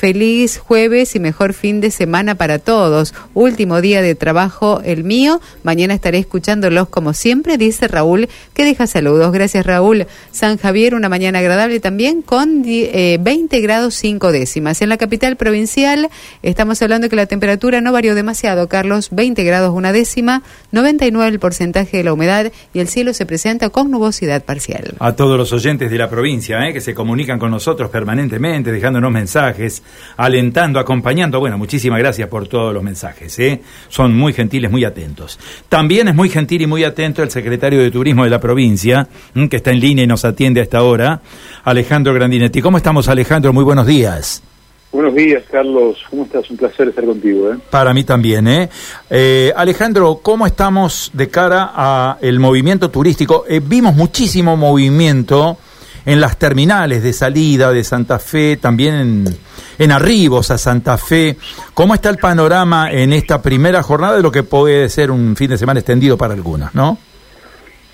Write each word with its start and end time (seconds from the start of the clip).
Feliz 0.00 0.58
jueves 0.58 1.16
y 1.16 1.18
mejor 1.18 1.54
fin 1.54 1.80
de 1.80 1.90
semana 1.90 2.36
para 2.36 2.60
todos. 2.60 3.14
Último 3.34 3.80
día 3.80 4.00
de 4.00 4.14
trabajo 4.14 4.80
el 4.84 5.02
mío. 5.02 5.40
Mañana 5.64 5.92
estaré 5.92 6.18
escuchándolos 6.18 6.88
como 6.88 7.14
siempre, 7.14 7.58
dice 7.58 7.88
Raúl, 7.88 8.28
que 8.54 8.64
deja 8.64 8.86
saludos. 8.86 9.32
Gracias 9.32 9.66
Raúl. 9.66 10.06
San 10.30 10.56
Javier, 10.56 10.94
una 10.94 11.08
mañana 11.08 11.40
agradable 11.40 11.80
también 11.80 12.22
con 12.22 12.62
20 12.62 12.86
eh, 12.94 13.60
grados 13.60 13.96
5 13.96 14.30
décimas. 14.30 14.80
En 14.82 14.88
la 14.88 14.98
capital 14.98 15.34
provincial 15.34 16.08
estamos 16.44 16.80
hablando 16.80 17.08
que 17.08 17.16
la 17.16 17.26
temperatura 17.26 17.80
no 17.80 17.90
varió 17.90 18.14
demasiado, 18.14 18.68
Carlos. 18.68 19.08
20 19.10 19.42
grados 19.42 19.74
una 19.74 19.92
décima, 19.92 20.44
99 20.70 21.28
el 21.28 21.40
porcentaje 21.40 21.96
de 21.96 22.04
la 22.04 22.12
humedad 22.12 22.52
y 22.72 22.78
el 22.78 22.86
cielo 22.86 23.14
se 23.14 23.26
presenta 23.26 23.70
con 23.70 23.90
nubosidad 23.90 24.44
parcial. 24.44 24.94
A 25.00 25.16
todos 25.16 25.36
los 25.36 25.52
oyentes 25.52 25.90
de 25.90 25.98
la 25.98 26.08
provincia 26.08 26.68
eh, 26.68 26.72
que 26.72 26.80
se 26.80 26.94
comunican 26.94 27.40
con 27.40 27.50
nosotros 27.50 27.90
permanentemente, 27.90 28.70
dejándonos 28.70 29.10
mensajes 29.10 29.82
alentando, 30.16 30.78
acompañando. 30.78 31.40
Bueno, 31.40 31.58
muchísimas 31.58 31.98
gracias 31.98 32.28
por 32.28 32.48
todos 32.48 32.72
los 32.74 32.82
mensajes. 32.82 33.38
¿eh? 33.38 33.60
Son 33.88 34.16
muy 34.16 34.32
gentiles, 34.32 34.70
muy 34.70 34.84
atentos. 34.84 35.38
También 35.68 36.08
es 36.08 36.14
muy 36.14 36.28
gentil 36.28 36.62
y 36.62 36.66
muy 36.66 36.84
atento 36.84 37.22
el 37.22 37.30
secretario 37.30 37.80
de 37.80 37.90
Turismo 37.90 38.24
de 38.24 38.30
la 38.30 38.40
provincia, 38.40 39.08
que 39.50 39.56
está 39.56 39.70
en 39.70 39.80
línea 39.80 40.04
y 40.04 40.06
nos 40.06 40.24
atiende 40.24 40.60
a 40.60 40.62
esta 40.62 40.82
hora, 40.82 41.20
Alejandro 41.64 42.14
Grandinetti. 42.14 42.60
¿Cómo 42.60 42.76
estamos, 42.76 43.08
Alejandro? 43.08 43.52
Muy 43.52 43.64
buenos 43.64 43.86
días. 43.86 44.42
Buenos 44.90 45.14
días, 45.14 45.42
Carlos. 45.50 45.98
¿Cómo 46.08 46.24
estás? 46.24 46.50
Un 46.50 46.56
placer 46.56 46.88
estar 46.88 47.04
contigo. 47.04 47.52
¿eh? 47.52 47.58
Para 47.70 47.92
mí 47.92 48.04
también. 48.04 48.48
¿eh? 48.48 48.70
eh 49.10 49.52
Alejandro, 49.54 50.20
¿cómo 50.22 50.46
estamos 50.46 51.10
de 51.12 51.28
cara 51.28 52.16
al 52.18 52.38
movimiento 52.38 52.90
turístico? 52.90 53.44
Eh, 53.48 53.60
vimos 53.62 53.94
muchísimo 53.94 54.56
movimiento 54.56 55.58
en 56.06 56.22
las 56.22 56.38
terminales 56.38 57.02
de 57.02 57.12
salida 57.12 57.70
de 57.70 57.84
Santa 57.84 58.18
Fe, 58.18 58.56
también 58.56 58.94
en, 58.94 59.38
en 59.78 59.92
arribos 59.92 60.50
a 60.50 60.58
Santa 60.58 60.98
Fe. 60.98 61.36
¿Cómo 61.74 61.94
está 61.94 62.10
el 62.10 62.18
panorama 62.18 62.90
en 62.90 63.12
esta 63.12 63.40
primera 63.40 63.82
jornada 63.82 64.16
de 64.16 64.22
lo 64.22 64.30
que 64.30 64.42
puede 64.42 64.88
ser 64.88 65.10
un 65.10 65.36
fin 65.36 65.50
de 65.50 65.58
semana 65.58 65.80
extendido 65.80 66.16
para 66.16 66.34
algunos, 66.34 66.74
no? 66.74 66.98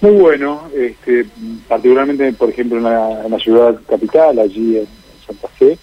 Muy 0.00 0.12
bueno, 0.12 0.68
este, 0.76 1.24
particularmente, 1.68 2.32
por 2.32 2.50
ejemplo, 2.50 2.78
en 2.78 2.84
la, 2.84 3.38
ciudad 3.38 3.78
capital, 3.88 4.38
allí 4.38 4.78
en 4.78 4.86
Santa 5.26 5.48
Fe, 5.48 5.78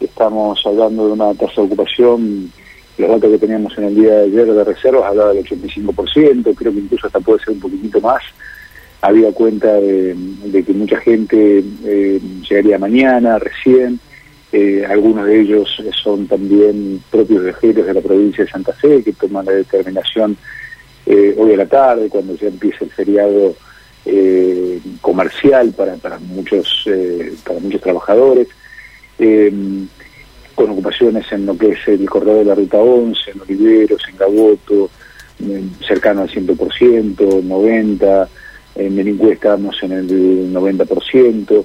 estamos 0.00 0.60
hablando 0.64 1.06
de 1.06 1.12
una 1.12 1.34
tasa 1.34 1.60
de 1.60 1.66
ocupación, 1.66 2.50
los 2.98 3.10
datos 3.10 3.30
que 3.30 3.38
teníamos 3.38 3.76
en 3.78 3.84
el 3.84 3.94
día 3.94 4.10
de 4.10 4.24
ayer 4.24 4.46
de 4.52 4.64
reservas 4.64 5.04
hablaba 5.04 5.32
del 5.32 5.44
85%, 5.44 6.54
creo 6.54 6.72
que 6.72 6.78
incluso 6.78 7.06
hasta 7.06 7.20
puede 7.20 7.44
ser 7.44 7.54
un 7.54 7.60
poquitito 7.60 8.00
más 8.00 8.22
había 9.02 9.32
cuenta 9.32 9.72
de, 9.74 10.14
que 10.66 10.72
mucha 10.72 10.98
gente 10.98 11.64
eh, 11.84 12.20
llegaría 12.48 12.78
mañana, 12.78 13.38
recién. 13.38 13.98
Eh, 14.52 14.84
algunos 14.88 15.26
de 15.26 15.40
ellos 15.40 15.68
son 16.02 16.26
también 16.26 17.02
propios 17.10 17.44
viajeros 17.44 17.86
de 17.86 17.94
la 17.94 18.00
provincia 18.00 18.44
de 18.44 18.50
Santa 18.50 18.72
Fe 18.72 19.02
que 19.02 19.12
toman 19.12 19.46
la 19.46 19.52
determinación 19.52 20.36
eh, 21.06 21.34
hoy 21.38 21.54
a 21.54 21.58
la 21.58 21.66
tarde, 21.66 22.08
cuando 22.08 22.34
ya 22.34 22.48
empieza 22.48 22.84
el 22.84 22.90
feriado 22.90 23.54
comercial 25.02 25.72
para, 25.72 25.94
para 25.96 26.18
muchos 26.18 26.88
para 27.44 27.60
muchos 27.60 27.80
trabajadores, 27.80 28.48
con 30.54 30.70
ocupaciones 30.70 31.30
en 31.30 31.46
lo 31.46 31.56
que 31.56 31.68
es 31.72 31.86
el 31.86 32.08
corredor 32.08 32.38
de 32.38 32.44
la 32.46 32.54
Ruta 32.54 32.78
11, 32.78 33.30
en 33.30 33.40
Oliveros, 33.42 34.02
en 34.08 34.16
Gaboto, 34.16 34.90
cercano 35.86 36.22
al 36.22 36.30
100%, 36.30 37.16
90%, 37.16 38.28
en 38.76 38.94
Meningüe 38.94 39.32
estamos 39.32 39.76
en 39.82 39.92
el 39.92 40.52
90%, 40.52 41.64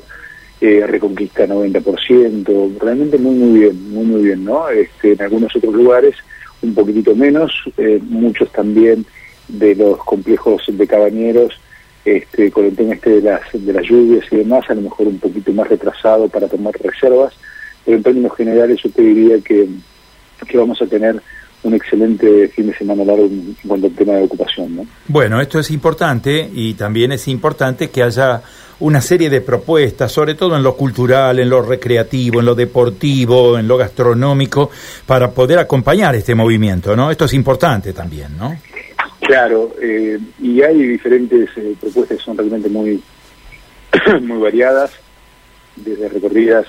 eh, 0.61 0.86
Reconquista 0.88 1.45
90%, 1.45 2.80
realmente 2.80 3.17
muy 3.17 3.36
muy 3.36 3.59
bien, 3.59 3.92
muy 3.92 4.06
muy 4.06 4.23
bien, 4.23 4.45
¿no? 4.45 4.70
Este, 4.70 5.14
en 5.14 5.22
algunos 5.22 5.56
otros 5.56 5.73
lugares 5.73 6.16
un 6.61 6.73
poquitito 6.73 7.16
menos, 7.16 7.52
eh, 7.78 8.00
muchos 8.03 8.52
también 8.52 9.06
de 9.48 9.76
los 9.76 9.98
complejos 10.00 10.64
de 10.67 10.88
cabañeros, 10.88 11.53
este, 12.03 12.52
con 12.52 12.66
el 12.66 12.76
tema 12.76 12.93
este 12.93 13.21
de 13.21 13.21
las, 13.21 13.42
de 13.54 13.73
las 13.73 13.83
lluvias 13.83 14.26
y 14.32 14.38
demás, 14.38 14.64
a 14.70 14.76
lo 14.76 14.82
mejor 14.82 15.08
un 15.08 15.20
poquito 15.20 15.52
más 15.54 15.67
retrasado 15.67 16.27
para 16.30 16.48
tomar 16.48 16.73
reservas, 16.82 17.33
pero 17.83 17.98
en 17.98 18.04
términos 18.04 18.36
generales 18.36 18.80
yo 18.83 18.89
te 18.89 19.02
diría 19.02 19.39
que, 19.39 19.67
que 20.48 20.58
vamos 20.58 20.82
a 20.82 20.87
tener 20.87 21.22
un 21.64 21.73
excelente 21.73 22.48
fin 22.49 22.67
de 22.67 22.77
semana 22.77 23.04
largo 23.04 23.26
en 23.26 23.55
cuanto 23.67 23.87
al 23.87 23.93
tema 23.93 24.14
de 24.14 24.23
ocupación. 24.23 24.76
¿no? 24.76 24.86
Bueno, 25.08 25.42
esto 25.42 25.60
es 25.60 25.72
importante 25.72 26.48
y 26.54 26.76
también 26.76 27.11
es 27.11 27.27
importante 27.27 27.89
que 27.89 28.04
haya 28.04 28.43
una 28.80 29.02
serie 29.02 29.30
de 29.30 29.41
propuestas, 29.41 30.11
sobre 30.11 30.36
todo 30.36 30.55
en 30.55 30.63
lo 30.63 30.75
cultural, 30.75 31.39
en 31.39 31.49
lo 31.49 31.61
recreativo, 31.61 32.39
en 32.39 32.45
lo 32.45 32.55
deportivo, 32.55 33.58
en 33.58 33.67
lo 33.67 33.77
gastronómico, 33.77 34.69
para 35.05 35.31
poder 35.31 35.59
acompañar 35.59 36.15
este 36.15 36.36
movimiento, 36.36 36.95
¿no? 36.95 37.09
Esto 37.09 37.25
es 37.25 37.33
importante 37.33 37.93
también, 37.93 38.37
¿no? 38.37 38.55
Claro, 39.21 39.73
eh, 39.81 40.19
y 40.39 40.61
hay 40.61 40.77
diferentes 40.83 41.49
eh, 41.55 41.75
propuestas 41.80 42.17
que 42.17 42.23
son 42.23 42.37
realmente 42.37 42.69
muy, 42.69 43.02
muy 44.21 44.39
variadas, 44.39 44.92
desde 45.75 46.09
recorridas 46.09 46.67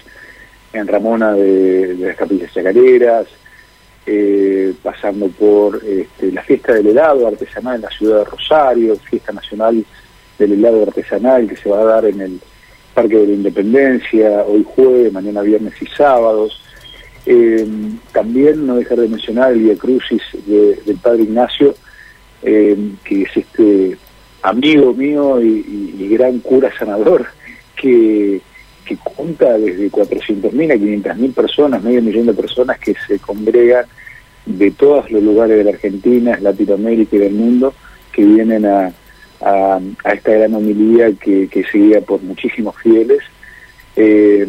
en 0.72 0.86
Ramona 0.86 1.32
de, 1.32 1.96
las 1.98 2.16
capillas 2.16 2.52
chacareras, 2.52 3.26
eh, 4.06 4.72
pasando 4.82 5.28
por 5.28 5.82
este, 5.84 6.30
la 6.30 6.42
fiesta 6.42 6.72
del 6.74 6.88
helado 6.88 7.26
artesanal 7.26 7.76
en 7.76 7.82
la 7.82 7.90
ciudad 7.90 8.18
de 8.18 8.24
Rosario, 8.24 8.96
fiesta 8.96 9.32
nacional 9.32 9.84
del 10.38 10.52
helado 10.52 10.82
artesanal 10.82 11.48
que 11.48 11.56
se 11.56 11.69
va 11.69 11.80
a 11.80 11.84
dar 11.84 12.04
en 12.04 12.20
el 12.20 12.41
Parque 12.94 13.16
de 13.16 13.26
la 13.26 13.32
Independencia 13.34 14.42
hoy 14.47 14.64
jueves, 14.64 15.12
mañana 15.12 15.42
viernes 15.42 15.74
y 15.80 15.86
sábados. 15.86 16.60
Eh, 17.26 17.66
también 18.12 18.66
no 18.66 18.76
dejar 18.76 18.98
de 18.98 19.08
mencionar 19.08 19.52
el 19.52 19.60
Via 19.60 19.76
Crucis 19.76 20.22
del 20.47 20.97
Padre 21.02 21.24
Ignacio, 21.24 21.74
eh, 22.42 22.76
que 23.04 23.22
es 23.22 23.36
este 23.36 23.98
amigo 24.42 24.94
mío 24.94 25.42
y 25.42 26.08
gran 26.08 26.38
cura 26.38 26.70
sanador 26.78 27.26
que 27.74 28.41
que 28.86 28.97
cuenta 28.97 29.58
desde 29.58 29.91
400.000 29.91 30.72
a 30.72 30.76
500.000 30.76 31.34
personas, 31.34 31.82
medio 31.82 32.00
millón 32.00 32.26
de 32.26 32.34
personas 32.34 32.78
que 32.78 32.94
se 33.06 33.18
congregan 33.18 33.84
de 34.47 34.70
todos 34.70 35.10
los 35.10 35.22
lugares 35.22 35.58
de 35.58 35.64
la 35.64 35.70
Argentina, 35.70 36.38
Latinoamérica 36.41 37.16
y 37.16 37.18
del 37.18 37.34
mundo, 37.34 37.74
que 38.12 38.24
vienen 38.24 38.64
a, 38.64 38.92
a, 39.46 39.80
esta 40.12 40.32
gran 40.32 40.54
homilía 40.54 41.12
que, 41.12 41.48
que 41.48 41.64
seguía 41.64 42.00
por 42.00 42.20
muchísimos 42.22 42.74
fieles, 42.82 43.20
eh, 43.94 44.46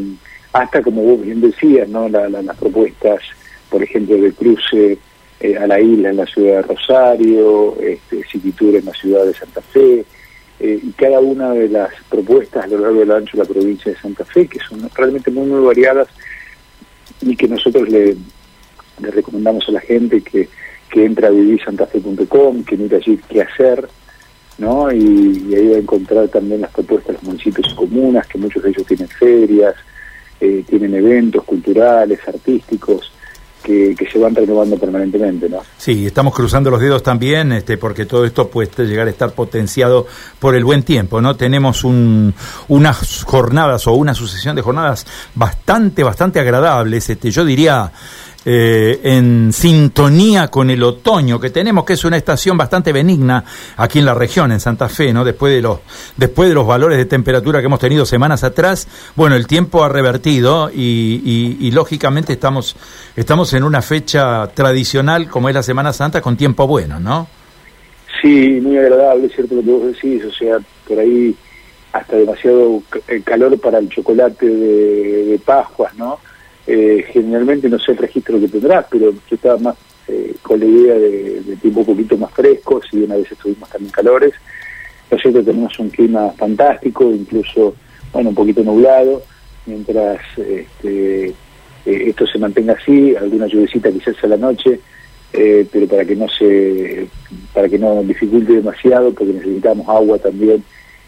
hasta 0.53 0.81
como 0.81 1.03
vos 1.03 1.21
bien 1.21 1.39
decías, 1.39 1.87
¿no? 1.87 2.09
las 2.09 2.57
propuestas, 2.57 3.21
por 3.69 3.83
ejemplo, 3.83 4.17
de 4.17 4.31
cruce 4.31 4.97
eh, 5.39 5.57
a 5.57 5.67
la 5.67 5.79
isla 5.79 6.09
en 6.09 6.17
la 6.17 6.25
ciudad 6.25 6.57
de 6.57 6.61
Rosario, 6.63 7.77
este, 7.79 8.25
en 8.33 8.85
la 8.85 8.93
ciudad 8.93 9.25
de 9.25 9.33
Santa 9.35 9.61
Fe, 9.61 10.03
eh, 10.59 10.79
y 10.81 10.91
cada 10.93 11.19
una 11.19 11.51
de 11.51 11.69
las 11.69 11.91
propuestas 12.09 12.63
a 12.63 12.67
lo 12.67 12.79
largo 12.79 13.01
del 13.01 13.11
ancho 13.11 13.37
de 13.37 13.43
la 13.43 13.49
provincia 13.49 13.91
de 13.91 13.99
Santa 13.99 14.25
Fe, 14.25 14.47
que 14.47 14.59
son 14.67 14.89
realmente 14.95 15.29
muy, 15.29 15.45
muy 15.45 15.63
variadas 15.63 16.07
y 17.21 17.35
que 17.35 17.47
nosotros 17.47 17.87
le, 17.87 18.17
recomendamos 18.99 19.69
a 19.69 19.73
la 19.73 19.81
gente 19.81 20.21
que, 20.21 20.49
que 20.89 21.05
entra 21.05 21.27
a 21.27 21.31
vivirsantafe.com, 21.31 22.63
que 22.63 22.77
mire 22.77 22.97
allí 22.97 23.19
qué 23.29 23.43
hacer, 23.43 23.87
¿no? 24.57 24.91
Y, 24.91 25.53
ahí 25.55 25.67
va 25.69 25.75
a 25.75 25.79
encontrar 25.79 26.27
también 26.27 26.61
las 26.61 26.71
propuestas 26.71 27.07
de 27.07 27.13
los 27.13 27.23
municipios 27.23 27.71
y 27.71 27.75
comunas, 27.75 28.27
que 28.27 28.37
muchos 28.37 28.63
de 28.63 28.69
ellos 28.69 28.85
tienen 28.85 29.07
ferias, 29.07 29.75
eh, 30.39 30.63
tienen 30.67 30.93
eventos 30.93 31.43
culturales, 31.43 32.19
artísticos, 32.27 33.11
que, 33.63 34.07
se 34.11 34.17
van 34.17 34.33
renovando 34.33 34.77
permanentemente, 34.77 35.49
¿no? 35.49 35.59
Sí, 35.77 36.05
estamos 36.05 36.33
cruzando 36.33 36.69
los 36.69 36.79
dedos 36.79 37.03
también, 37.03 37.51
este, 37.51 37.77
porque 37.77 38.05
todo 38.05 38.23
esto 38.23 38.47
puede 38.47 38.69
llegar 38.85 39.07
a 39.07 39.09
estar 39.09 39.33
potenciado 39.33 40.07
por 40.39 40.55
el 40.55 40.63
buen 40.63 40.83
tiempo, 40.83 41.19
¿no? 41.19 41.35
Tenemos 41.35 41.83
un, 41.83 42.33
unas 42.69 43.23
jornadas 43.25 43.85
o 43.87 43.93
una 43.93 44.13
sucesión 44.13 44.55
de 44.55 44.61
jornadas 44.61 45.05
bastante, 45.35 46.03
bastante 46.03 46.39
agradables, 46.39 47.09
este, 47.09 47.29
yo 47.29 47.43
diría 47.43 47.91
eh, 48.49 49.01
en 49.03 49.51
sintonía 49.51 50.47
con 50.47 50.69
el 50.69 50.81
otoño 50.81 51.37
que 51.37 51.49
tenemos, 51.49 51.83
que 51.83 51.93
es 51.93 52.05
una 52.05 52.15
estación 52.15 52.55
bastante 52.55 52.93
benigna 52.93 53.43
aquí 53.75 53.99
en 53.99 54.05
la 54.05 54.13
región, 54.13 54.53
en 54.53 54.61
Santa 54.61 54.87
Fe, 54.87 55.11
¿no? 55.11 55.25
Después 55.25 55.53
de 55.53 55.61
los, 55.61 55.79
después 56.15 56.47
de 56.47 56.55
los 56.55 56.65
valores 56.65 56.97
de 56.97 57.03
temperatura 57.03 57.59
que 57.59 57.65
hemos 57.65 57.81
tenido 57.81 58.05
semanas 58.05 58.45
atrás, 58.45 58.87
bueno, 59.17 59.35
el 59.35 59.47
tiempo 59.47 59.83
ha 59.83 59.89
revertido 59.89 60.71
y, 60.73 61.57
y, 61.59 61.71
lógicamente 61.71 62.31
estamos, 62.31 62.77
estamos 63.17 63.51
en 63.51 63.65
una 63.65 63.81
fecha 63.81 64.47
tradicional 64.53 65.27
como 65.27 65.49
es 65.49 65.55
la 65.55 65.61
Semana 65.61 65.91
Santa 65.91 66.21
con 66.21 66.37
tiempo 66.37 66.67
bueno, 66.67 67.01
¿no? 67.01 67.27
Sí, 68.21 68.61
muy 68.61 68.77
agradable, 68.77 69.27
cierto 69.27 69.55
lo 69.55 69.61
que 69.61 69.71
vos 69.71 69.87
decís, 69.87 70.23
o 70.23 70.31
sea, 70.31 70.57
por 70.87 70.97
ahí 70.97 71.35
hasta 71.91 72.15
demasiado 72.15 72.81
eh, 73.09 73.21
calor 73.25 73.59
para 73.59 73.79
el 73.79 73.89
chocolate 73.89 74.45
de, 74.45 75.25
de 75.25 75.39
Pascuas, 75.39 75.93
¿no? 75.95 76.17
Eh, 76.67 77.05
generalmente 77.13 77.69
no 77.69 77.79
sé 77.79 77.93
el 77.93 77.97
registro 77.97 78.39
que 78.39 78.49
tendrás, 78.49 78.85
pero 78.91 79.11
yo 79.11 79.35
estaba 79.35 79.57
más 79.57 79.75
eh, 80.09 80.35
con 80.41 80.59
la 80.59 80.65
idea 80.65 80.95
de, 80.95 81.55
tiempo 81.61 81.79
un 81.79 81.85
poquito 81.85 82.17
más 82.17 82.31
fresco, 82.33 82.81
si 82.83 82.97
una 82.97 83.15
vez 83.15 83.31
estuvimos 83.31 83.69
también 83.69 83.91
calores. 83.91 84.33
Cierto, 85.21 85.41
tenemos 85.41 85.79
un 85.79 85.89
clima 85.89 86.31
fantástico, 86.31 87.09
incluso, 87.09 87.75
bueno, 88.11 88.29
un 88.29 88.35
poquito 88.35 88.61
nublado, 88.61 89.23
mientras 89.65 90.19
este, 90.37 91.33
esto 91.85 92.27
se 92.27 92.37
mantenga 92.37 92.73
así, 92.73 93.15
alguna 93.15 93.47
lluvecita 93.47 93.89
quizás 93.89 94.21
a 94.21 94.27
la 94.27 94.35
noche, 94.35 94.81
pero 95.31 95.87
para 95.87 96.03
que 96.03 96.15
no 96.15 96.27
se 96.27 97.07
para 97.53 97.69
que 97.69 97.79
no 97.79 98.03
dificulte 98.03 98.53
demasiado, 98.53 99.13
porque 99.13 99.33
necesitamos 99.33 99.87
agua 99.87 100.17
también 100.19 100.61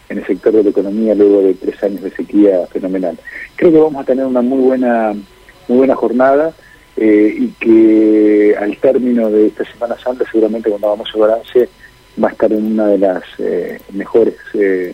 en 0.08 0.18
el 0.18 0.26
sector 0.26 0.54
de 0.54 0.64
la 0.64 0.70
economía 0.70 1.14
luego 1.14 1.42
de 1.42 1.54
tres 1.54 1.82
años 1.84 2.02
de 2.02 2.12
sequía 2.12 2.66
fenomenal. 2.68 3.18
Creo 3.56 3.72
que 3.72 3.78
vamos 3.78 4.02
a 4.02 4.06
tener 4.06 4.26
una 4.26 4.42
muy 4.42 4.60
buena 4.60 5.14
muy 5.70 5.78
buena 5.78 5.96
jornada 5.96 6.52
eh, 6.98 7.34
y 7.38 7.48
que 7.60 8.56
al 8.60 8.76
término 8.78 9.30
de 9.30 9.48
esta 9.48 9.64
Semana 9.64 9.96
Santa, 9.98 10.26
seguramente 10.30 10.70
cuando 10.70 10.90
vamos 10.90 11.08
a 11.14 11.18
balance, 11.18 11.70
va 12.22 12.28
a 12.28 12.32
estar 12.32 12.52
en 12.52 12.74
una 12.74 12.88
de 12.88 12.98
las 12.98 13.24
eh, 13.38 13.80
mejores 13.94 14.36
eh, 14.54 14.94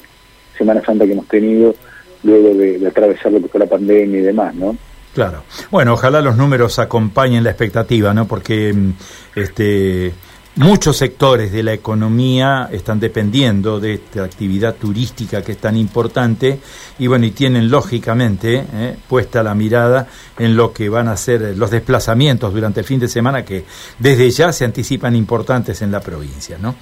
Semanas 0.56 0.83
Santa 0.86 1.06
que 1.06 1.13
hemos 1.13 1.27
tenido 1.27 1.75
luego 2.24 2.54
de, 2.56 2.77
de, 2.80 2.88
atravesar 2.88 3.31
lo 3.31 3.42
que 3.42 3.48
fue 3.48 3.60
la 3.60 3.66
pandemia 3.66 4.19
y 4.19 4.24
demás, 4.24 4.54
¿no? 4.54 4.77
Claro. 5.13 5.44
Bueno, 5.72 5.94
ojalá 5.94 6.22
los 6.22 6.36
números 6.36 6.77
acompañen 6.77 7.44
la 7.44 7.51
expectativa, 7.51 8.13
¿no? 8.13 8.27
Porque 8.27 8.74
mm, 8.74 8.94
este 9.36 10.13
Muchos 10.57 10.96
sectores 10.96 11.52
de 11.52 11.63
la 11.63 11.74
economía 11.74 12.69
están 12.72 12.98
dependiendo 12.98 13.81
de 13.81 13.96
esta 13.96 14.24
actividad 14.24 14.75
turística 14.75 15.42
que 15.42 15.52
es 15.52 15.57
tan 15.57 15.75
importante 15.75 16.62
y 16.98 17.07
bueno, 17.07 17.25
y 17.25 17.31
tienen 17.31 17.69
lógicamente 17.69 18.66
eh, 18.74 18.96
puesta 19.10 19.44
la 19.44 19.54
mirada 19.54 20.07
en 20.40 20.56
lo 20.56 20.72
que 20.72 20.88
van 20.88 21.10
a 21.10 21.18
ser 21.18 21.57
los 21.57 21.72
desplazamientos 21.72 22.54
durante 22.54 22.80
el 22.80 22.86
fin 22.86 23.02
de 23.02 23.10
semana 23.10 23.44
que 23.44 23.66
desde 24.00 24.31
ya 24.31 24.54
se 24.54 24.63
anticipan 24.63 25.13
importantes 25.13 25.81
en 25.81 25.92
la 25.92 26.00
provincia, 26.00 26.58
¿no? 26.58 26.75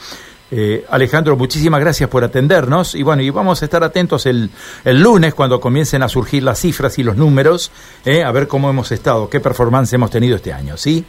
Eh, 0.52 0.86
Alejandro, 0.92 1.36
muchísimas 1.36 1.80
gracias 1.80 2.08
por 2.12 2.24
atendernos 2.24 2.94
y 2.94 3.02
bueno, 3.02 3.24
y 3.24 3.32
vamos 3.32 3.64
a 3.64 3.66
estar 3.66 3.84
atentos 3.84 4.28
el, 4.28 4.52
el 4.86 5.02
lunes 5.02 5.34
cuando 5.34 5.60
comiencen 5.60 6.04
a 6.04 6.10
surgir 6.10 6.44
las 6.44 6.60
cifras 6.60 7.00
y 7.00 7.04
los 7.04 7.18
números, 7.18 7.72
eh, 8.06 8.24
a 8.24 8.32
ver 8.32 8.48
cómo 8.48 8.70
hemos 8.70 8.92
estado, 8.92 9.28
qué 9.32 9.40
performance 9.40 9.92
hemos 9.94 10.12
tenido 10.12 10.36
este 10.36 10.54
año, 10.54 10.78
¿sí? 10.78 11.04